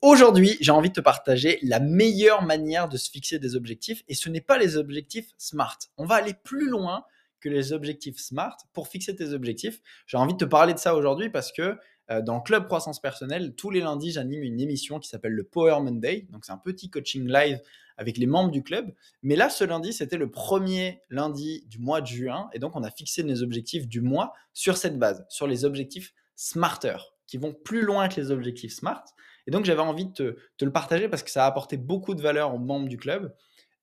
[0.00, 4.14] Aujourd'hui, j'ai envie de te partager la meilleure manière de se fixer des objectifs et
[4.14, 5.78] ce n'est pas les objectifs SMART.
[5.96, 7.04] On va aller plus loin
[7.40, 9.80] que les objectifs SMART pour fixer tes objectifs.
[10.06, 11.76] J'ai envie de te parler de ça aujourd'hui parce que
[12.10, 15.80] euh, dans Club Croissance Personnelle, tous les lundis, j'anime une émission qui s'appelle le Power
[15.80, 16.28] Monday.
[16.30, 17.60] Donc, c'est un petit coaching live
[17.96, 18.94] avec les membres du club.
[19.24, 22.48] Mais là, ce lundi, c'était le premier lundi du mois de juin.
[22.52, 26.14] Et donc, on a fixé nos objectifs du mois sur cette base, sur les objectifs
[26.36, 29.04] Smarter, qui vont plus loin que les objectifs SMART.
[29.48, 32.20] Et donc, j'avais envie de te, le partager parce que ça a apporté beaucoup de
[32.20, 33.34] valeur aux membres du club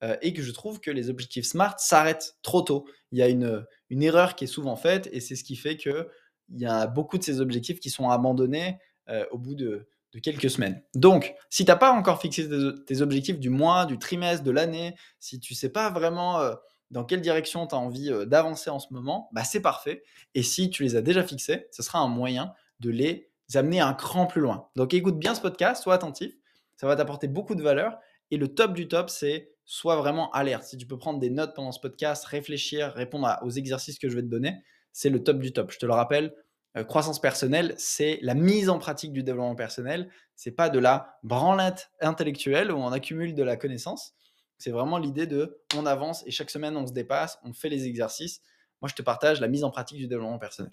[0.04, 2.86] euh, et que je trouve que les objectifs SMART s'arrêtent trop tôt.
[3.12, 6.06] Il y a une, erreur qui est souvent faite et c'est ce qui fait qu'il
[6.52, 8.78] y a beaucoup de ces objectifs qui sont abandonnés
[9.10, 9.88] euh, au bout de,
[10.22, 10.84] quelques semaines.
[10.94, 12.48] Donc, si tu n'as pas encore fixé
[12.86, 16.54] tes, objectifs du mois, du trimestre, de l'année, si tu ne sais pas vraiment euh,
[16.92, 20.04] dans quelle direction tu as envie d'avancer en ce moment, bah, c'est parfait.
[20.36, 23.94] Et si tu les as déjà fixés, ce sera un moyen de les amener un
[23.94, 24.70] cran plus loin.
[24.76, 26.34] Donc écoute bien ce podcast, sois attentif,
[26.76, 27.98] ça va t'apporter beaucoup de valeur.
[28.32, 30.64] Et le top du top, c'est sois vraiment alerte.
[30.64, 34.16] Si tu peux prendre des notes pendant ce podcast, réfléchir, répondre aux exercices que je
[34.16, 35.72] vais te donner, c'est le top du top.
[35.72, 36.34] Je te le rappelle,
[36.78, 40.10] euh, croissance personnelle, c'est la mise en pratique du développement personnel.
[40.36, 44.14] C'est pas de la branlette intellectuelle où on accumule de la connaissance.
[44.58, 47.88] C'est vraiment l'idée de on avance et chaque semaine on se dépasse, on fait les
[47.88, 48.42] exercices.
[48.82, 50.72] Moi, je te partage la mise en pratique du développement personnel.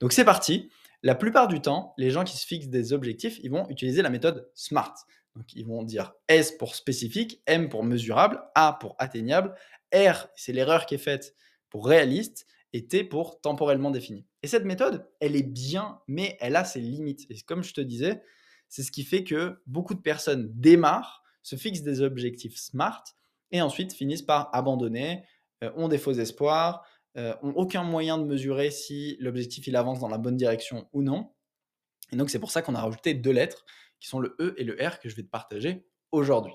[0.00, 0.70] Donc c'est parti.
[1.02, 4.10] La plupart du temps, les gens qui se fixent des objectifs, ils vont utiliser la
[4.10, 4.94] méthode SMART.
[5.36, 9.54] Donc, ils vont dire S pour spécifique, M pour mesurable, A pour atteignable,
[9.94, 11.34] R, c'est l'erreur qui est faite
[11.70, 14.26] pour réaliste, et T pour temporellement défini.
[14.42, 17.26] Et cette méthode, elle est bien, mais elle a ses limites.
[17.30, 18.22] Et comme je te disais,
[18.68, 23.04] c'est ce qui fait que beaucoup de personnes démarrent, se fixent des objectifs SMART,
[23.52, 25.24] et ensuite finissent par abandonner,
[25.64, 26.84] euh, ont des faux espoirs,
[27.18, 31.02] euh, ont aucun moyen de mesurer si l'objectif il avance dans la bonne direction ou
[31.02, 31.32] non.
[32.12, 33.64] Et donc c'est pour ça qu'on a rajouté deux lettres
[33.98, 36.54] qui sont le E et le R que je vais te partager aujourd'hui.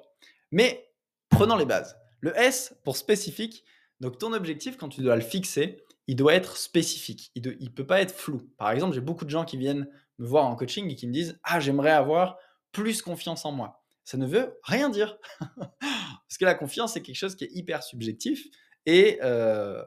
[0.51, 0.89] Mais
[1.29, 1.97] prenons les bases.
[2.21, 3.65] Le S pour spécifique,
[3.99, 7.31] donc ton objectif quand tu dois le fixer, il doit être spécifique.
[7.35, 8.49] Il ne peut pas être flou.
[8.57, 11.13] Par exemple, j'ai beaucoup de gens qui viennent me voir en coaching et qui me
[11.13, 12.37] disent Ah, j'aimerais avoir
[12.71, 13.83] plus confiance en moi.
[14.05, 15.17] Ça ne veut rien dire.
[15.79, 18.47] Parce que la confiance, c'est quelque chose qui est hyper subjectif.
[18.85, 19.83] Et euh,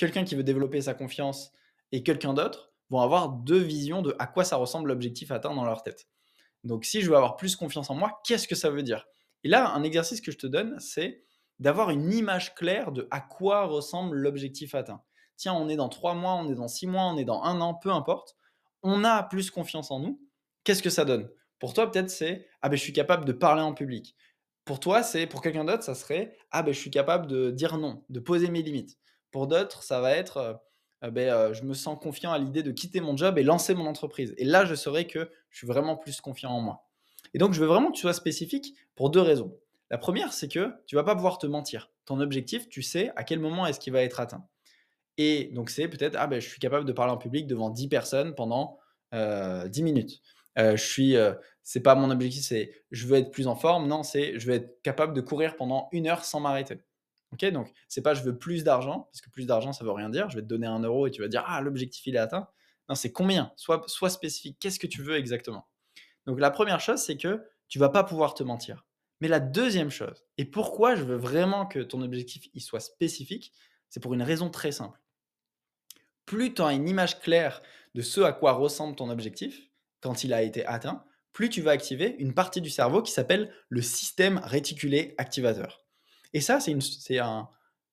[0.00, 1.52] quelqu'un qui veut développer sa confiance
[1.92, 5.64] et quelqu'un d'autre vont avoir deux visions de à quoi ça ressemble l'objectif atteint dans
[5.64, 6.08] leur tête.
[6.64, 9.06] Donc si je veux avoir plus confiance en moi, qu'est-ce que ça veut dire?
[9.44, 11.22] Et là, un exercice que je te donne, c'est
[11.58, 15.02] d'avoir une image claire de à quoi ressemble l'objectif atteint.
[15.36, 17.60] Tiens, on est dans trois mois, on est dans six mois, on est dans un
[17.60, 18.36] an, peu importe.
[18.82, 20.18] On a plus confiance en nous.
[20.64, 21.28] Qu'est-ce que ça donne?
[21.58, 24.16] Pour toi, peut-être c'est ah ben je suis capable de parler en public.
[24.64, 27.76] Pour toi, c'est pour quelqu'un d'autre, ça serait ah ben je suis capable de dire
[27.76, 28.96] non, de poser mes limites.
[29.30, 30.54] Pour d'autres, ça va être euh,
[31.04, 33.74] euh, ben, euh, je me sens confiant à l'idée de quitter mon job et lancer
[33.74, 34.34] mon entreprise.
[34.38, 36.88] Et là, je saurai que je suis vraiment plus confiant en moi.
[37.34, 39.56] Et donc, je veux vraiment que tu sois spécifique pour deux raisons.
[39.90, 41.90] La première, c'est que tu vas pas pouvoir te mentir.
[42.04, 44.46] Ton objectif, tu sais à quel moment est-ce qu'il va être atteint.
[45.16, 47.88] Et donc, c'est peut-être, ah ben, je suis capable de parler en public devant 10
[47.88, 48.78] personnes pendant
[49.12, 50.22] 10 minutes.
[50.56, 51.16] je suis,
[51.62, 53.88] c'est pas mon objectif, c'est je veux être plus en forme.
[53.88, 56.78] Non, c'est je veux être capable de courir pendant une heure sans m'arrêter.
[57.32, 60.10] Ok, donc c'est pas je veux plus d'argent, parce que plus d'argent ça veut rien
[60.10, 60.28] dire.
[60.30, 62.48] Je vais te donner un euro et tu vas dire ah l'objectif il est atteint.
[62.88, 63.52] Non, c'est combien?
[63.56, 64.58] Sois, sois spécifique.
[64.58, 65.68] Qu'est-ce que tu veux exactement?
[66.26, 68.84] Donc la première chose c'est que tu vas pas pouvoir te mentir.
[69.20, 73.52] Mais la deuxième chose, et pourquoi je veux vraiment que ton objectif il soit spécifique,
[73.88, 74.98] c'est pour une raison très simple.
[76.26, 77.62] Plus tu as une image claire
[77.94, 79.68] de ce à quoi ressemble ton objectif
[80.00, 83.52] quand il a été atteint, plus tu vas activer une partie du cerveau qui s'appelle
[83.68, 85.84] le système réticulé activateur.
[86.32, 86.80] Et ça, c'est une,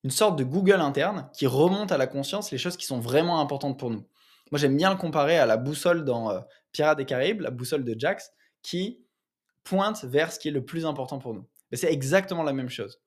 [0.10, 3.80] sorte de Google interne qui remonte à la conscience les choses qui sont vraiment importantes
[3.80, 4.06] pour nous.
[4.52, 6.40] Moi, j'aime bien le comparer à la boussole dans euh,
[6.72, 8.32] Pirates des Caraïbes, la boussole de Jax,
[8.62, 9.02] qui
[9.64, 11.46] pointe vers ce qui est le plus important pour nous.
[11.74, 13.02] c'est exactement la même chose.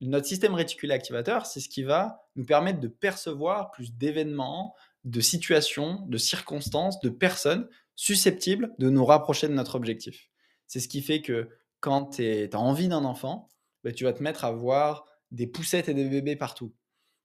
[0.00, 4.74] Notre système réticulé activateur, c'est ce qui va nous permettre de percevoir plus d'événements,
[5.04, 10.30] de situations, de circonstances, de personnes susceptibles de nous rapprocher de notre objectif.
[10.66, 11.50] C'est ce qui fait que
[11.80, 13.48] quand tu as envie d'un enfant,
[13.84, 16.74] bah, tu vas te mettre à voir des poussettes et des bébés partout.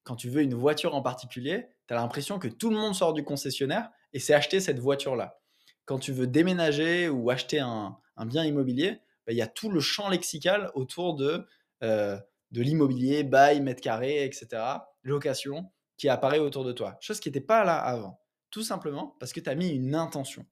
[0.03, 3.13] Quand tu veux une voiture en particulier, tu as l'impression que tout le monde sort
[3.13, 5.39] du concessionnaire et c'est acheter cette voiture-là.
[5.85, 9.79] Quand tu veux déménager ou acheter un, bien immobilier, bah, il y a tout le
[9.79, 11.45] champ lexical autour de
[11.83, 12.17] euh,
[12.51, 14.61] de l'immobilier, bail, mètre carré, etc.,
[15.03, 16.97] location, qui apparaît autour de toi.
[17.01, 18.21] Chose qui n'était pas là avant.
[18.51, 20.45] Tout simplement parce que tu as mis une intention.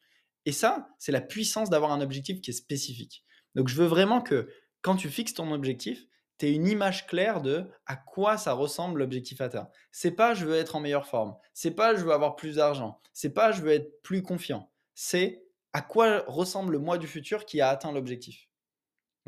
[0.46, 3.24] Et ça, c'est la puissance d'avoir un objectif qui est spécifique.
[3.56, 4.50] Donc je veux vraiment que
[4.86, 6.06] quand tu fixes ton objectif,
[6.38, 9.68] tu aies une image claire de à quoi ça ressemble l'objectif atteint.
[9.92, 13.02] C'est pas je veux être en meilleure forme, c'est pas je veux avoir plus d'argent,
[13.12, 14.70] c'est pas je veux être plus confiant.
[14.94, 15.44] C'est
[15.74, 18.48] à quoi ressemble le moi du futur qui a atteint l'objectif.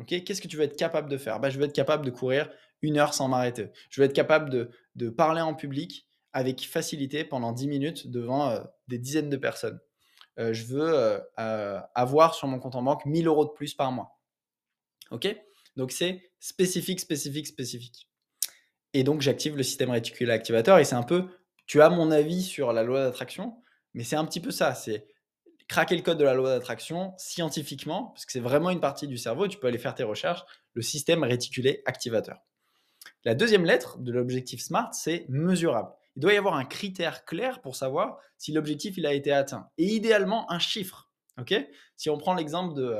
[0.06, 1.40] Qu'est-ce que tu veux être capable de faire?
[1.40, 2.48] Bah, Je veux être capable de courir
[2.80, 3.72] une heure sans m'arrêter.
[3.90, 8.48] Je veux être capable de, de, parler en public avec facilité pendant 10 minutes devant
[8.48, 9.80] euh, des dizaines de personnes.
[10.38, 13.90] Euh, je veux euh, avoir sur mon compte en banque 1000 euros de plus par
[13.90, 14.20] mois.
[15.10, 15.26] OK?
[15.78, 18.08] Donc c'est spécifique, spécifique, spécifique.
[18.94, 21.28] Et donc j'active le système réticulé activateur et c'est un peu,
[21.66, 23.62] tu as mon avis sur la loi d'attraction,
[23.94, 24.74] mais c'est un petit peu ça.
[24.74, 25.06] C'est
[25.68, 29.18] craquer le code de la loi d'attraction scientifiquement, parce que c'est vraiment une partie du
[29.18, 30.42] cerveau, tu peux aller faire tes recherches,
[30.72, 32.40] le système réticulé activateur.
[33.24, 35.92] La deuxième lettre de l'objectif SMART, c'est mesurable.
[36.16, 39.68] Il doit y avoir un critère clair pour savoir si l'objectif il a été atteint.
[39.78, 41.08] Et idéalement, un chiffre.
[41.38, 41.54] ok?
[41.96, 42.98] Si on prend l'exemple de,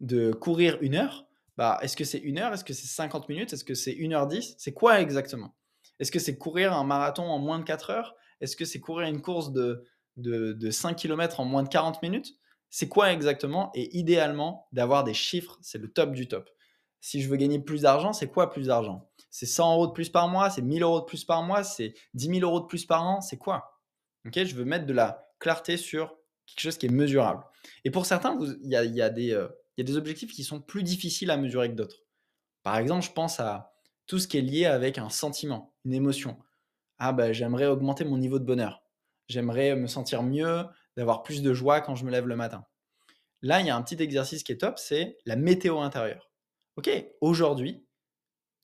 [0.00, 1.27] de courir une heure,
[1.58, 2.54] bah, est-ce que c'est une heure?
[2.54, 3.52] Est-ce que c'est 50 minutes?
[3.52, 5.56] Est-ce que c'est 1 heure 10 C'est quoi exactement?
[5.98, 8.14] Est-ce que c'est courir un marathon en moins de 4 heures?
[8.40, 9.84] Est-ce que c'est courir une course de,
[10.16, 12.36] de, 5 km en moins de 40 minutes,
[12.70, 13.72] c'est quoi exactement?
[13.74, 16.48] Et idéalement, d'avoir des chiffres, c'est le top du top.
[17.00, 19.10] Si je veux gagner plus d'argent, c'est quoi plus d'argent?
[19.28, 21.94] C'est 100 euros de plus par mois, c'est 1000 euros de plus par mois, c'est
[22.14, 23.82] 10 000 euros de plus par an, c'est quoi?
[24.24, 26.16] Je veux mettre de la clarté sur
[26.46, 27.42] quelque chose qui est mesurable.
[27.84, 29.48] Et pour certains, il y a, y, a des, euh,
[29.78, 32.02] y a des objectifs qui sont plus difficiles à mesurer que d'autres.
[32.62, 33.72] Par exemple, je pense à
[34.06, 36.38] tout ce qui est lié avec un sentiment, une émotion.
[36.98, 38.82] Ah ben, j'aimerais augmenter mon niveau de bonheur.
[39.28, 40.64] J'aimerais me sentir mieux,
[40.96, 42.64] d'avoir plus de joie quand je me lève le matin.
[43.42, 46.32] Là, il y a un petit exercice qui est top, c'est la météo intérieure.
[46.76, 46.90] Ok,
[47.20, 47.86] aujourd'hui,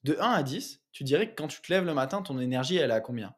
[0.02, 2.76] de 1 à 10, tu dirais que quand tu te lèves le matin, ton énergie,
[2.76, 3.34] elle est à combien?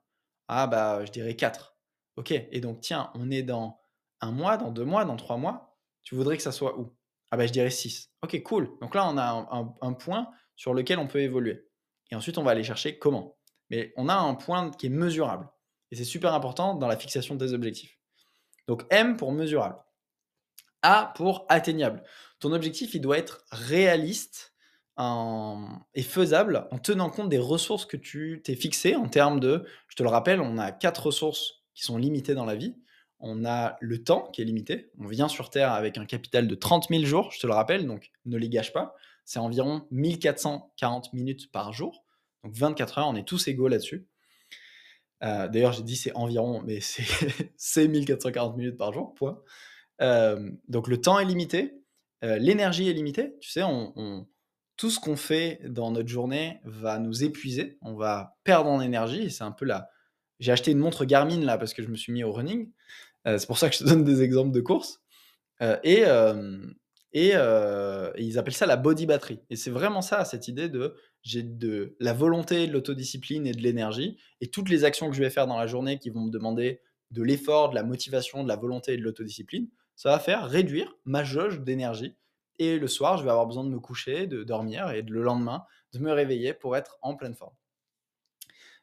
[0.49, 1.77] Ah bah, je dirais 4.
[2.17, 3.79] Ok, et donc tiens, on est dans
[4.23, 6.96] un mois, dans deux mois, dans trois mois, tu voudrais que ça soit où?
[7.31, 8.11] Ah bah, je dirais 6.
[8.23, 8.71] Ok, cool.
[8.81, 11.69] Donc là, on a un, point sur lequel on peut évoluer.
[12.11, 13.37] Et ensuite, on va aller chercher comment.
[13.71, 15.49] Mais on a un point qui est mesurable.
[15.91, 17.99] Et c'est super important dans la fixation des objectifs.
[18.69, 19.79] Donc M pour mesurable.
[20.83, 22.03] A pour atteignable.
[22.39, 24.55] Ton objectif, il doit être réaliste
[25.95, 29.97] et faisable en tenant compte des ressources que tu t'es fixées en termes de, je
[29.97, 32.75] te le rappelle, on a quatre ressources qui sont limitées dans la vie.
[33.19, 34.91] On a le temps qui est limité.
[34.99, 37.87] On vient sur Terre avec un capital de 30 000 jours, je te le rappelle,
[37.87, 38.95] donc ne les gâche pas.
[39.25, 42.05] C'est environ 1440 minutes par jour.
[42.45, 44.07] Donc 24 heures, on est tous égaux là-dessus.
[45.25, 49.41] Euh, d'ailleurs, j'ai dit c'est environ, mais c'est 1440 minutes par jour, point.
[50.03, 51.81] Euh, donc le temps est limité,
[52.23, 53.35] euh, l'énergie est limitée.
[53.41, 54.27] Tu sais, on,
[54.77, 59.31] tout ce qu'on fait dans notre journée va nous épuiser, on va perdre en énergie.
[59.31, 59.89] C'est un peu là.
[60.39, 62.71] J'ai acheté une montre Garmin là parce que je me suis mis au running.
[63.25, 65.01] c'est pour ça que je te donne des exemples de courses.
[65.83, 66.05] et,
[67.13, 67.33] et,
[68.19, 69.41] ils appellent ça la body battery.
[69.51, 70.95] Et c'est vraiment ça, cette idée de
[71.27, 74.17] j'ai de la volonté, de l'autodiscipline et de l'énergie.
[74.41, 76.81] Et toutes les actions que je vais faire dans la journée qui vont me demander
[77.11, 80.95] de l'effort, de la motivation, de la volonté et de l'autodiscipline, ça va faire réduire
[81.05, 82.15] ma jauge d'énergie.
[82.61, 85.65] Et le soir, je vais avoir besoin de me coucher, de dormir et le lendemain,
[85.93, 87.55] de me réveiller pour être en pleine forme.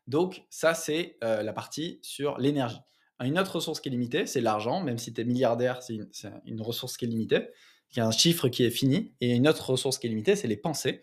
[0.07, 2.81] Donc ça, c'est la partie sur l'énergie.
[3.23, 4.81] Une autre ressource qui est limitée, c'est l'argent.
[4.81, 5.99] Même si tu es milliardaire, c'est
[6.45, 7.47] une, ressource qui est limitée.
[7.91, 9.13] Il y a un chiffre qui est fini.
[9.21, 11.01] Et une autre ressource qui est limitée, c'est les pensées.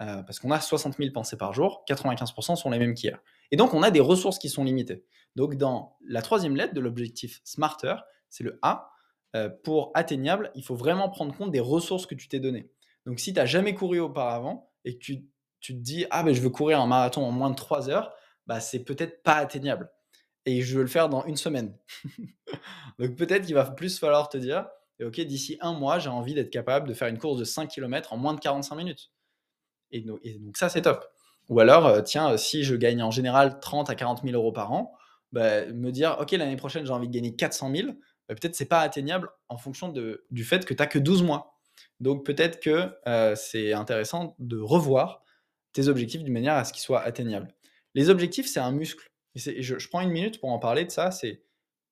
[0.00, 3.20] Euh, parce qu'on a 60 000 pensées par jour, 95% sont les mêmes qu'hier.
[3.50, 5.04] Et donc, on a des ressources qui sont limitées.
[5.36, 7.94] Donc, dans la troisième lettre de l'objectif Smarter,
[8.28, 8.90] c'est le A.
[9.34, 12.70] Euh, pour atteignable, il faut vraiment prendre compte des ressources que tu t'es données.
[13.06, 15.26] Donc, si tu n'as jamais couru auparavant et que tu,
[15.60, 18.12] te dis, ah ben je veux courir un marathon en moins de 3 heures,
[18.46, 19.90] bah, c'est peut-être pas atteignable.
[20.44, 21.76] Et je veux le faire dans une semaine.
[22.98, 24.66] donc, peut-être qu'il va plus falloir te dire,
[25.00, 28.12] ok, d'ici un mois, j'ai envie d'être capable de faire une course de 5 km
[28.12, 29.10] en moins de 45 minutes.
[29.90, 30.20] Et, donc,
[30.56, 31.04] ça, c'est top.
[31.48, 34.52] Ou alors, euh, tiens, euh, si je gagne en général 30 à 40 000 euros
[34.52, 34.94] par an,
[35.32, 37.88] bah, me dire, OK, l'année prochaine, j'ai envie de gagner 400 000,
[38.28, 41.22] bah, peut-être c'est pas atteignable en fonction de, du fait que tu n'as que 12
[41.22, 41.52] mois.
[42.00, 45.22] Donc peut-être que euh, c'est intéressant de revoir
[45.72, 47.48] tes objectifs d'une manière à ce qu'ils soient atteignables.
[47.94, 49.06] Les objectifs, c'est un muscle.
[49.34, 51.10] Et je, prends une minute pour en parler de ça.
[51.10, 51.42] C'est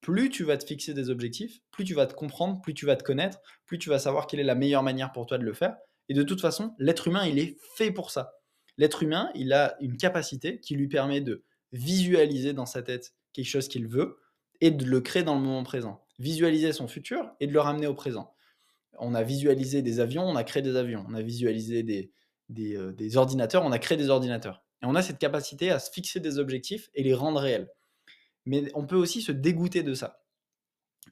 [0.00, 2.96] plus tu vas te fixer des objectifs, plus tu vas te comprendre, plus tu vas
[2.96, 5.52] te connaître, plus tu vas savoir quelle est la meilleure manière pour toi de le
[5.52, 5.76] faire.
[6.08, 8.32] Et de toute façon, l'être humain, il est fait pour ça.
[8.78, 13.46] L'être humain, il a une capacité qui lui permet de visualiser dans sa tête quelque
[13.46, 14.18] chose qu'il veut
[14.60, 16.04] et de le créer dans le moment présent.
[16.18, 18.34] Visualiser son futur et de le ramener au présent.
[18.98, 21.04] On a visualisé des avions, on a créé des avions.
[21.08, 22.12] On a visualisé des,
[22.48, 24.64] des, euh, ordinateurs, on a créé des ordinateurs.
[24.82, 27.70] Et on a cette capacité à se fixer des objectifs et les rendre réels.
[28.46, 30.22] Mais on peut aussi se dégoûter de ça.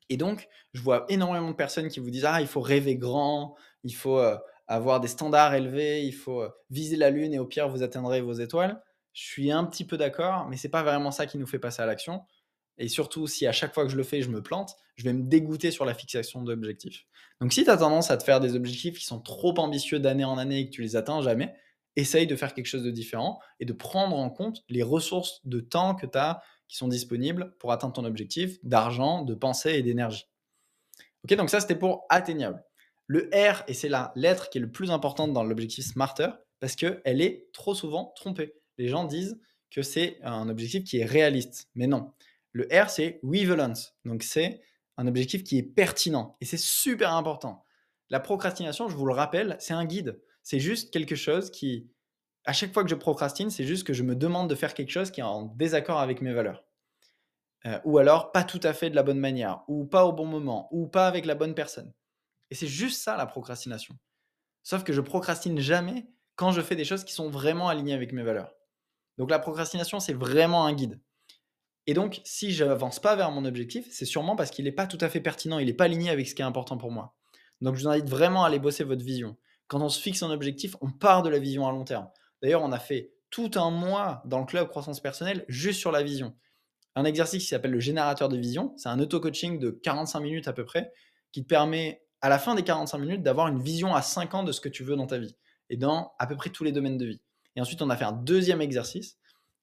[0.09, 3.57] Et donc, je vois énormément de personnes qui vous disent Ah, il faut rêver grand,
[3.85, 7.47] il faut euh, avoir des standards élevés, il faut euh, viser la lune et au
[7.47, 8.83] pire, vous atteindrez vos étoiles.
[9.13, 11.83] Je suis un petit peu d'accord, mais c'est pas vraiment ça qui nous fait passer
[11.83, 12.23] à l'action.
[12.79, 15.13] Et surtout, si à chaque fois que je le fais, je me plante, je vais
[15.13, 17.07] me dégoûter sur la fixation d'objectifs.
[17.41, 20.25] Donc, si tu as tendance à te faire des objectifs qui sont trop ambitieux d'année
[20.25, 21.55] en année et que tu les atteins jamais,
[21.99, 25.61] essaye de faire quelque chose de différent et de prendre en compte les ressources de
[25.61, 29.83] temps que tu as qui sont disponibles pour atteindre ton objectif, d'argent, de pensée et
[29.83, 30.29] d'énergie.
[31.25, 32.63] Ok, donc ça c'était pour atteignable.
[33.07, 36.29] Le R, et c'est la lettre qui est le plus importante dans l'objectif Smarter,
[36.61, 38.55] parce qu'elle est trop souvent trompée.
[38.77, 39.41] Les gens disent
[39.71, 42.13] que c'est un objectif qui est réaliste, mais non.
[42.53, 43.73] Le R, c'est relevant,
[44.05, 44.61] donc c'est
[44.97, 47.65] un objectif qui est pertinent, et c'est super important.
[48.11, 50.21] La procrastination, je vous le rappelle, c'est un guide.
[50.49, 51.91] C'est juste quelque chose qui,
[52.47, 54.89] à chaque fois que je procrastine, c'est juste que je me demande de faire quelque
[54.91, 56.65] chose qui est en désaccord avec mes valeurs.
[57.67, 60.25] Euh, ou alors pas tout à fait de la bonne manière, ou pas au bon
[60.25, 61.93] moment, ou pas avec la bonne personne.
[62.51, 63.99] Et c'est juste ça la procrastination.
[64.63, 68.15] Sauf que je procrastine jamais quand je fais des choses qui sont vraiment alignées avec
[68.15, 68.55] mes valeurs.
[69.19, 70.99] Donc la procrastination, c'est vraiment un guide.
[71.87, 74.87] Et donc, si je n'avance pas vers mon objectif, c'est sûrement parce qu'il n'est pas
[74.87, 77.15] tout à fait pertinent, il n'est pas aligné avec ce qui est important pour moi.
[77.61, 79.37] Donc je vous invite vraiment à aller bosser votre vision.
[79.69, 82.09] Quand on se fixe un objectif, on part de la vision à long terme.
[82.43, 86.03] D'ailleurs, on a fait tout un mois dans le club croissance personnelle juste sur la
[86.03, 86.35] vision.
[86.95, 88.73] Un exercice qui s'appelle le générateur de vision.
[88.77, 90.91] C'est un auto-coaching de 45 minutes à peu près
[91.33, 94.43] qui te permet, à la fin des 45 minutes, d'avoir une vision à 5 ans
[94.43, 95.37] de ce que tu veux dans ta vie
[95.69, 97.21] et dans à peu près tous les domaines de vie.
[97.55, 99.19] Et ensuite, on a fait un deuxième exercice.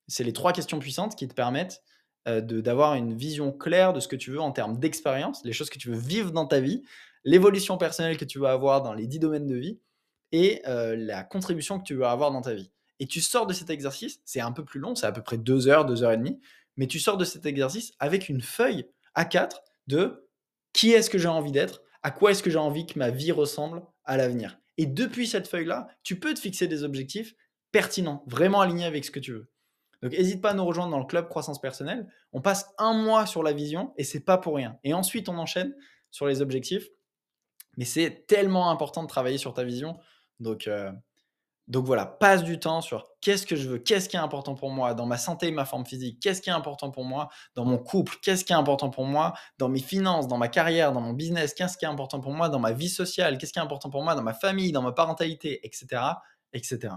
[0.08, 1.82] C'est les trois questions puissantes qui te permettent
[2.28, 5.72] euh, d'avoir une vision claire de ce que tu veux en termes d'expérience, les choses
[5.72, 6.84] que tu veux vivre dans ta vie,
[7.24, 9.80] l'évolution personnelle que tu veux avoir dans les 10 domaines de vie
[10.36, 12.72] et la contribution que tu veux avoir dans ta vie.
[13.00, 15.38] Et tu sors de cet exercice, c'est un peu plus long, c'est à peu près
[15.38, 16.40] deux heures, deux heures et demie,
[16.76, 20.28] mais tu sors de cet exercice avec une feuille A4 de
[20.74, 23.32] qui est-ce que j'ai envie d'être, à quoi est-ce que j'ai envie que ma vie
[23.32, 24.60] ressemble à l'avenir?
[24.78, 27.34] Et depuis cette feuille-là, tu peux te fixer des objectifs
[27.72, 29.50] pertinents, vraiment alignés avec ce que tu veux.
[30.02, 32.08] Donc n'hésite pas à nous rejoindre dans le club croissance personnelle.
[32.34, 34.78] On passe un mois sur la vision et c'est pas pour rien.
[34.84, 35.74] Et ensuite on enchaîne
[36.12, 36.90] sur les objectifs.
[37.78, 39.98] Mais c'est tellement important de travailler sur ta vision.
[40.40, 40.92] Donc, euh,
[41.68, 44.70] donc voilà, passe du temps sur qu'est-ce que je veux, qu'est-ce qui est important pour
[44.70, 47.66] moi dans ma santé et ma forme physique, qu'est-ce qui est important pour moi dans
[47.66, 51.02] mon couple, qu'est-ce qui est important pour moi dans mes finances, dans ma carrière, dans
[51.02, 53.64] mon business, qu'est-ce qui est important pour moi dans ma vie sociale, qu'est-ce qui est
[53.64, 56.04] important pour moi dans ma famille, dans ma parentalité, etc.
[56.54, 56.94] etc.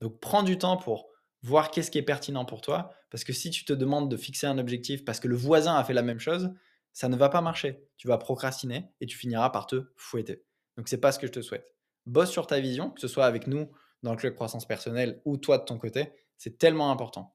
[0.00, 1.06] Donc prends du temps pour
[1.42, 4.48] voir qu'est-ce qui est pertinent pour toi, parce que si tu te demandes de fixer
[4.48, 6.50] un objectif parce que le voisin a fait la même chose,
[6.92, 7.86] ça ne va pas marcher.
[7.96, 10.44] Tu vas procrastiner et tu finiras par te fouetter.
[10.76, 11.77] Donc c'est pas ce que je te souhaite
[12.08, 13.70] bosse sur ta vision, que ce soit avec nous
[14.02, 16.12] dans le club croissance personnelle ou toi de ton côté.
[16.36, 17.34] C'est tellement important.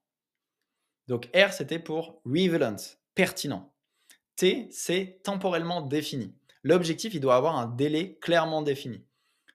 [1.07, 2.77] Donc R, c'était pour relevant,
[3.15, 3.73] pertinent.
[4.35, 6.35] T, c'est temporellement défini.
[6.63, 9.05] L'objectif, il doit avoir un délai clairement défini.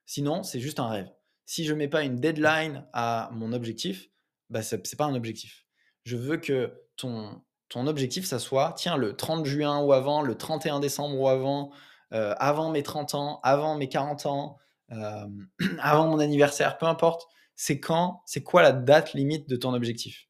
[0.04, 1.10] Sinon, c'est juste un rêve.
[1.46, 4.10] Si je ne mets pas une deadline à mon objectif,
[4.50, 5.64] bah, ce n'est pas un objectif.
[6.04, 10.36] Je veux que ton, ton objectif, ça soit, tiens, le 30 juin ou avant, le
[10.36, 11.70] 31 décembre ou avant,
[12.12, 14.58] euh, avant mes 30 ans, avant mes 40 ans,
[14.92, 15.26] euh,
[15.80, 20.28] avant mon anniversaire, peu importe, c'est quand, c'est quoi la date limite de ton objectif?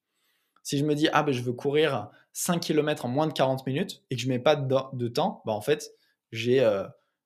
[0.62, 3.66] Si je me dis, ah ben je veux courir 5 km en moins de 40
[3.66, 5.90] minutes et que je mets pas de, temps, bah en fait,
[6.30, 6.84] j'ai, euh,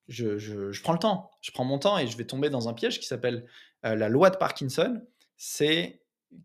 [0.08, 1.30] je, je, je, prends le temps.
[1.40, 3.46] Je prends mon temps et je vais tomber dans un piège qui s'appelle
[3.84, 5.02] euh, la loi de Parkinson.
[5.36, 6.02] C'est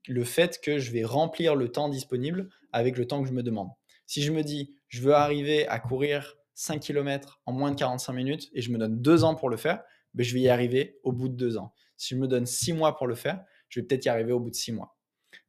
[0.08, 3.44] le fait que je vais remplir le temps disponible avec le temps que je me
[3.44, 3.70] demande.
[4.06, 8.13] Si je me dis, je veux arriver à courir 5 km en moins de 45
[8.13, 9.84] minutes et je me donne deux ans pour le faire,
[10.14, 11.74] ben, je vais y arriver au bout de deux ans.
[11.96, 14.40] Si je me donne six mois pour le faire, je vais peut-être y arriver au
[14.40, 14.98] bout de six mois.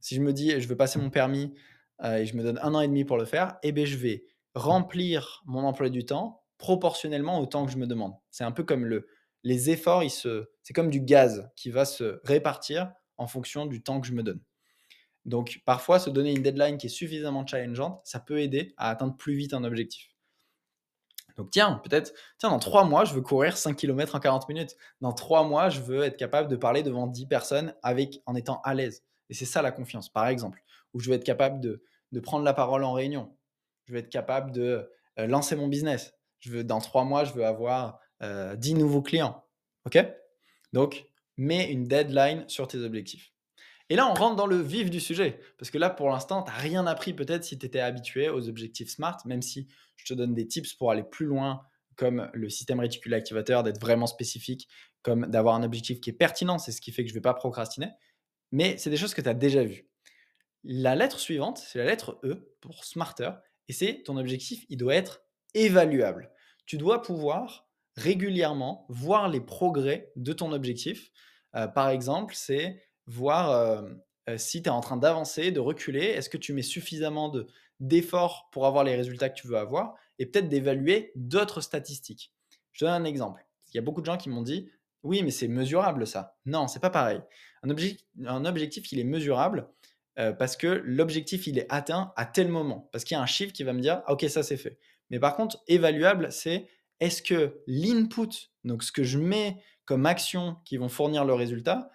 [0.01, 1.55] Si je me dis, je veux passer mon permis
[2.03, 3.97] euh, et je me donne un an et demi pour le faire, eh ben, je
[3.97, 4.25] vais
[4.55, 8.15] remplir mon emploi du temps proportionnellement au temps que je me demande.
[8.31, 9.07] C'est un peu comme le,
[9.45, 14.07] les efforts, c'est comme du gaz qui va se répartir en fonction du temps que
[14.07, 14.41] je me donne.
[15.25, 19.17] Donc parfois, se donner une deadline qui est suffisamment challengeante, ça peut aider à atteindre
[19.17, 20.09] plus vite un objectif.
[21.39, 24.77] Donc tiens, peut-être, tiens, dans trois mois, je veux courir 5 km en 40 minutes.
[25.01, 28.75] Dans trois mois, je veux être capable de parler devant 10 personnes en étant à
[28.75, 29.05] l'aise.
[29.31, 30.61] Et c'est ça la confiance, par exemple.
[30.93, 31.81] Ou je veux être capable de,
[32.21, 33.33] prendre la parole en réunion.
[33.85, 34.91] Je veux être capable de
[35.21, 36.13] euh, lancer mon business.
[36.41, 39.45] Je veux, dans trois mois, je veux avoir 10 euh, nouveaux clients.
[39.87, 40.05] OK?
[40.73, 43.33] Donc, mets une deadline sur tes objectifs.
[43.91, 45.41] Et là, on rentre dans le vif du sujet.
[45.57, 48.49] Parce que là, pour l'instant, tu n'as rien appris peut-être si tu étais habitué aux
[48.49, 49.69] objectifs SMART, même si
[49.99, 51.63] je te donne des tips pour aller plus loin,
[51.97, 54.69] comme le système réticulé activateur, d'être vraiment spécifique,
[55.03, 56.59] comme d'avoir un objectif qui est pertinent.
[56.59, 57.89] C'est ce qui fait que je ne vais pas procrastiner.
[58.51, 59.89] mais c'est des choses que tu as déjà vues.
[60.65, 63.31] La lettre suivante, c'est la lettre E pour smarter,
[63.69, 65.23] et c'est ton objectif, il doit être
[65.55, 66.31] évaluable.
[66.67, 71.11] Tu dois pouvoir régulièrement voir les progrès de ton objectif.
[71.55, 73.83] Euh, par exemple, c'est voir euh,
[74.29, 77.33] euh, si tu es en train d'avancer, de reculer, est-ce que tu mets suffisamment
[77.81, 82.33] d'efforts pour avoir les résultats que tu veux avoir, et peut-être d'évaluer d'autres statistiques.
[82.73, 83.47] Je donne un exemple.
[83.73, 84.71] Il y a beaucoup de gens qui m'ont dit,
[85.03, 86.37] oui, mais c'est mesurable ça.
[86.47, 87.21] Non, c'est pas pareil.
[87.63, 88.45] Un, objectif, un
[88.93, 89.69] il est mesurable
[90.19, 92.89] euh, parce que l'objectif, il est atteint à tel moment.
[92.93, 94.79] Parce qu'il y a un chiffre qui va me dire, ok, ça c'est fait.
[95.11, 96.69] Mais par contre, évaluable, c'est
[97.01, 101.91] est-ce que l'input, donc ce que je mets comme action qui vont fournir le résultat,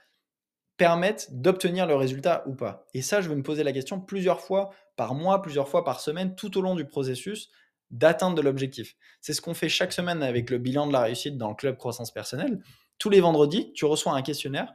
[0.78, 2.88] permettent d'obtenir le résultat ou pas?
[2.94, 6.00] Et ça, je vais me poser la question plusieurs fois par mois, plusieurs fois par
[6.00, 7.50] semaine, tout au long du processus
[7.92, 8.96] d'atteinte de l'objectif.
[9.22, 11.78] C'est ce qu'on fait chaque semaine avec le bilan de la réussite dans le club
[11.78, 12.62] croissance personnelle.
[12.98, 14.74] Tous les vendredis, tu reçois un questionnaire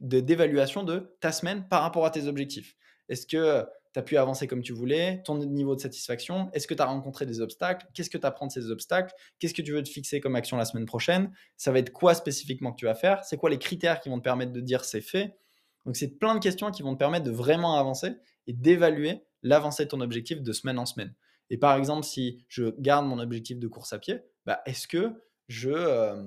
[0.00, 2.76] d'évaluation de, ta semaine par rapport à tes objectifs.
[3.08, 6.74] Est-ce que tu as pu avancer comme tu voulais, ton niveau de satisfaction, est-ce que
[6.74, 9.72] tu as rencontré des obstacles, qu'est-ce que tu apprends de ces obstacles, qu'est-ce que tu
[9.72, 12.84] veux te fixer comme action la semaine prochaine, ça va être quoi spécifiquement que tu
[12.84, 15.38] vas faire, c'est quoi les critères qui vont te permettre de dire c'est fait?
[15.86, 19.84] Donc c'est plein de questions qui vont te permettre de vraiment avancer et d'évaluer l'avancée
[19.84, 21.14] de ton objectif de semaine en semaine.
[21.50, 25.12] Et par exemple, si je garde mon objectif de course à pied, bah, est-ce que
[25.48, 26.22] je, euh,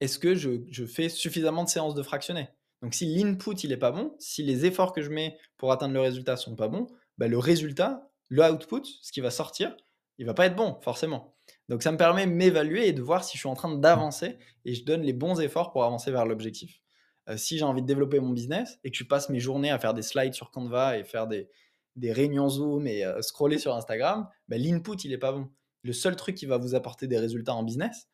[0.00, 2.48] est-ce que je, fais suffisamment de séances de fractionnés
[2.82, 5.94] Donc si l'input il est pas bon, si les efforts que je mets pour atteindre
[5.94, 6.86] le résultat sont pas bons,
[7.18, 9.74] bah, le résultat, le output, ce qui va sortir,
[10.18, 11.34] il va pas être bon forcément.
[11.68, 14.38] Donc ça me permet de m'évaluer et de voir si je suis en train d'avancer
[14.64, 16.80] et je donne les bons efforts pour avancer vers l'objectif.
[17.28, 19.78] Euh, si j'ai envie de développer mon business et que je passe mes journées à
[19.78, 21.48] faire des slides sur Canva et faire des,
[21.96, 25.48] des réunions Zoom et euh, scroller sur Instagram, bah, l'input, il n'est pas bon.
[25.82, 28.08] Le seul truc qui va vous apporter des résultats en business,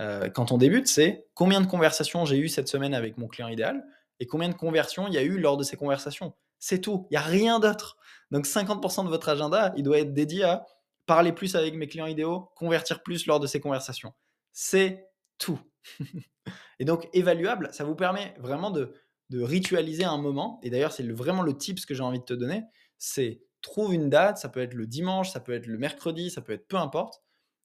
[0.00, 3.48] euh, quand on débute, c'est combien de conversations j'ai eu cette semaine avec mon client
[3.48, 3.84] idéal
[4.20, 6.34] et combien de conversions il y a eu lors de ces conversations.
[6.58, 7.06] C'est tout.
[7.10, 7.96] Il n'y a rien d'autre.
[8.30, 10.66] Donc 50% de votre agenda, il doit être dédié à
[11.06, 14.12] parler plus avec mes clients idéaux, convertir plus lors de ces conversations.
[14.52, 15.60] C'est tout.
[16.78, 18.92] et donc, évaluable, ça vous permet vraiment de,
[19.30, 20.60] de ritualiser un moment.
[20.62, 22.64] Et d'ailleurs, c'est vraiment le tips que j'ai envie de te donner
[22.98, 26.42] c'est trouve une date, ça peut être le dimanche, ça peut être le mercredi, ça
[26.42, 27.22] peut être peu importe,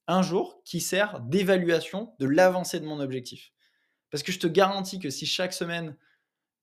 [0.07, 3.51] un jour qui sert d'évaluation de l'avancée de mon objectif.
[4.09, 5.95] Parce que je te garantis que si chaque semaine,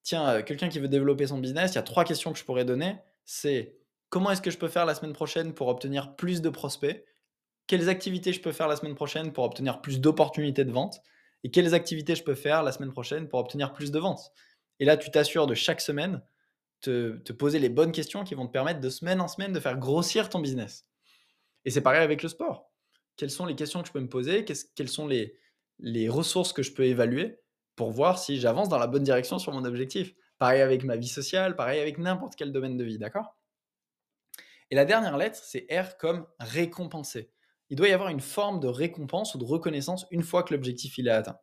[0.03, 2.45] tiens, euh, quelqu'un qui veut développer son business, il y a trois questions que je
[2.45, 2.97] pourrais donner.
[3.25, 3.77] C'est
[4.09, 7.05] comment est-ce que je peux faire la semaine prochaine pour obtenir plus de prospects?
[7.67, 11.01] Quelles activités je peux faire la semaine prochaine pour obtenir plus d'opportunités de vente?
[11.43, 14.33] Et quelles activités je peux faire la semaine prochaine pour obtenir plus de ventes?
[14.79, 16.23] Et là, tu t'assures de chaque semaine
[16.81, 19.79] te, poser les bonnes questions qui vont te permettre de semaine en semaine de faire
[19.79, 20.87] grossir ton business.
[21.65, 22.71] Et c'est pareil avec le sport.
[23.17, 24.45] Quelles sont les questions que je peux me poser?
[24.45, 25.39] Quelles sont les,
[25.79, 27.41] les ressources que je peux évaluer
[27.77, 30.15] pour voir si j'avance dans la bonne direction sur mon objectif?
[30.39, 33.37] Pareil avec ma vie sociale, pareil avec n'importe quel domaine de vie, d'accord?
[34.71, 37.31] Et la dernière lettre, c'est R comme récompenser.
[37.69, 40.99] Il doit y avoir une forme de récompense ou de reconnaissance une fois que l'objectif
[40.99, 41.39] est atteint.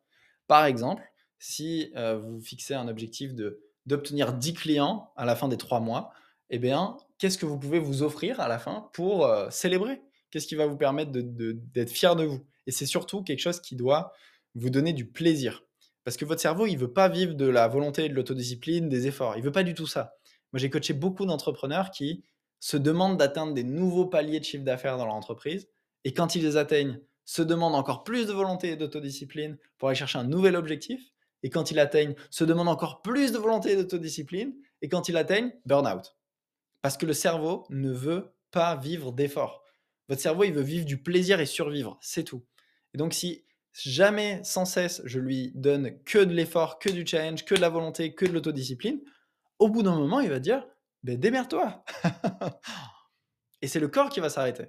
[0.46, 1.02] Par exemple,
[1.38, 5.80] si euh, vous fixez un objectif de d'obtenir 10 clients à la fin des 3
[5.80, 6.12] mois,
[6.50, 10.00] eh bien, qu'est-ce que vous pouvez vous offrir à la fin pour euh, célébrer?
[10.30, 12.40] Qu'est-ce qui va vous permettre d'être fier de vous?
[12.66, 14.12] Et c'est surtout quelque chose qui doit
[14.54, 15.64] vous donner du plaisir.
[16.04, 19.06] Parce que votre cerveau, il ne veut pas vivre de la volonté, de l'autodiscipline, des
[19.06, 19.34] efforts.
[19.36, 20.14] Il ne veut pas du tout ça.
[20.52, 22.24] Moi, j'ai coaché beaucoup d'entrepreneurs qui
[22.60, 25.68] se demandent d'atteindre des nouveaux paliers de chiffre d'affaires dans leur entreprise.
[26.04, 29.96] Et quand ils les atteignent, se demandent encore plus de volonté et d'autodiscipline pour aller
[29.96, 31.00] chercher un nouvel objectif
[31.42, 35.16] et quand il atteigne, se demande encore plus de volonté et d'autodiscipline, et quand il
[35.16, 36.16] atteigne, burn-out.
[36.82, 39.62] Parce que le cerveau ne veut pas vivre d'effort.
[40.08, 42.44] Votre cerveau, il veut vivre du plaisir et survivre, c'est tout.
[42.94, 47.44] Et donc si jamais, sans cesse, je lui donne que de l'effort, que du challenge,
[47.44, 49.00] que de la volonté, que de l'autodiscipline,
[49.58, 50.66] au bout d'un moment, il va dire,
[51.02, 51.84] ben démerde-toi.
[53.62, 54.66] et c'est le corps qui va s'arrêter.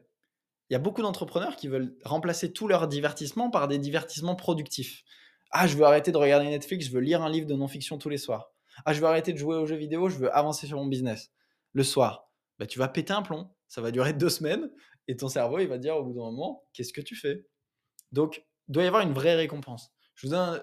[0.70, 5.04] Il y a beaucoup d'entrepreneurs qui veulent remplacer tout leur divertissement par des divertissements productifs.
[5.52, 8.10] Ah, je veux arrêter de regarder Netflix, je veux lire un livre de non-fiction tous
[8.10, 8.52] les soirs.
[8.86, 11.32] Ah, je veux arrêter de jouer aux jeux vidéo, je veux avancer sur mon business.
[11.74, 13.50] Le soir, bah, tu vas péter un plomb.
[13.68, 14.70] Ça va durer deux semaines
[15.08, 17.46] et ton cerveau, il va dire au bout d'un moment, qu'est-ce que tu fais?
[18.12, 19.92] Donc, il doit y avoir une vraie récompense.
[20.16, 20.62] Je vous donne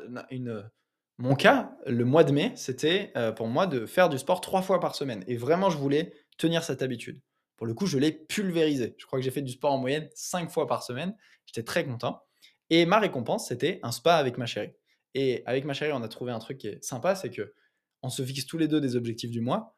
[1.18, 4.61] mon cas, le mois de mai, c'était euh, pour moi de faire du sport trois
[4.61, 5.25] fois par semaine.
[5.27, 7.22] Et vraiment, je voulais tenir cette habitude.
[7.57, 8.94] Pour le coup, je l'ai pulvérisé.
[8.99, 11.16] Je crois que j'ai fait du sport en moyenne cinq fois par semaine.
[11.46, 12.22] J'étais très content.
[12.70, 14.72] Et ma récompense, c'était un spa avec ma chérie.
[15.14, 17.55] Et avec ma chérie, on a trouvé un truc qui est sympa, c'est que
[18.02, 19.76] on se fixe tous les deux des objectifs du mois.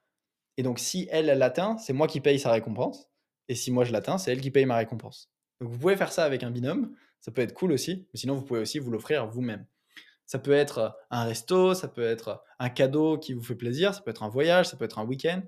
[0.56, 3.08] Et donc, si elle, l'atteint, c'est moi qui paye sa récompense.
[3.48, 5.30] Et si moi je l'atteins, c'est elle qui paye ma récompense.
[5.60, 6.94] Donc, vous pouvez faire ça avec un binôme.
[7.20, 8.08] Ça peut être cool aussi.
[8.12, 9.66] Mais sinon, vous pouvez aussi vous l'offrir vous-même.
[10.26, 14.02] Ça peut être un resto, ça peut être un cadeau qui vous fait plaisir, ça
[14.02, 15.42] peut être un voyage, ça peut être un week-end.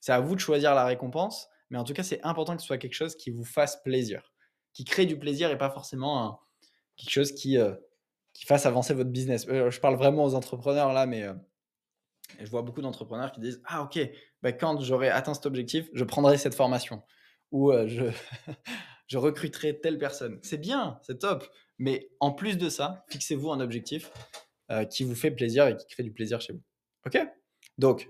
[0.00, 2.66] C'est à vous de choisir la récompense, mais en tout cas, c'est important que ce
[2.66, 4.32] soit quelque chose qui vous fasse plaisir,
[4.72, 6.40] qui crée du plaisir et pas forcément
[7.04, 7.56] quelque chose qui,
[8.32, 9.46] qui fasse avancer votre business.
[9.46, 11.26] je parle vraiment aux entrepreneurs là, mais
[12.40, 13.98] je vois beaucoup d'entrepreneurs qui disent Ah, ok,
[14.42, 17.02] bah, quand j'aurai atteint cet objectif, je prendrai cette formation
[17.50, 18.04] ou je,
[19.06, 20.38] je recruterai telle personne.
[20.42, 21.44] C'est bien, c'est top,
[21.78, 24.10] mais en plus de ça, fixez-vous un objectif
[24.90, 26.62] qui vous fait plaisir et qui crée du plaisir chez vous.
[27.06, 27.18] Ok?
[27.78, 28.08] Donc,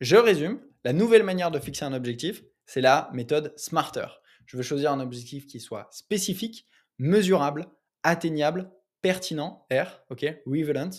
[0.00, 4.06] je résume la nouvelle manière de fixer un objectif, c'est la méthode Smarter.
[4.46, 7.66] Je veux choisir un objectif qui soit spécifique, mesurable,
[8.04, 8.70] atteignable,
[9.02, 10.90] pertinent, R, ok, relevant,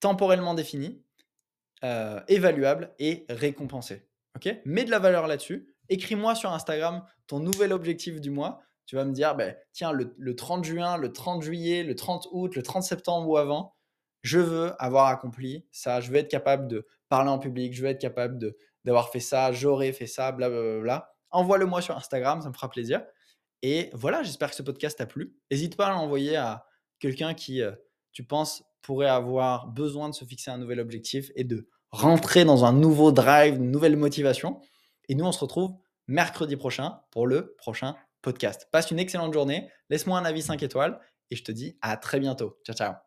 [0.00, 1.02] temporellement défini,
[1.82, 4.06] euh, évaluable et récompensé.
[4.36, 4.54] Ok?
[4.64, 5.74] Mets de la valeur là-dessus.
[5.88, 8.60] Écris-moi sur Instagram ton nouvel objectif du mois.
[8.86, 12.28] Tu vas me dire, ben, tiens, le, le, 30 juin, le 30 juillet, le 30
[12.32, 13.74] août, le 30 septembre ou avant,
[14.22, 16.00] je veux avoir accompli ça.
[16.00, 17.74] Je veux être capable de parler en public.
[17.74, 21.14] Je veux être capable d'avoir fait ça, j'aurais fait ça, blablabla.
[21.30, 23.02] Envoie-le-moi sur Instagram, ça me fera plaisir.
[23.66, 25.34] Et voilà, j'espère que ce podcast t'a plu.
[25.50, 26.66] N'hésite pas à l'envoyer à
[26.98, 27.72] quelqu'un qui, euh,
[28.12, 32.66] tu penses, pourrait avoir besoin de se fixer un nouvel objectif et de rentrer dans
[32.66, 34.60] un nouveau drive, une nouvelle motivation.
[35.08, 35.72] Et nous, on se retrouve
[36.08, 38.68] mercredi prochain pour le prochain podcast.
[38.70, 41.00] Passe une excellente journée, laisse-moi un avis 5 étoiles
[41.30, 42.58] et je te dis à très bientôt.
[42.66, 43.03] Ciao, ciao.